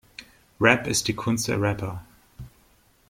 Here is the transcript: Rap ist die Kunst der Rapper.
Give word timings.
Rap 0.59 0.87
ist 0.87 1.09
die 1.09 1.13
Kunst 1.15 1.47
der 1.47 1.61
Rapper. 1.61 2.03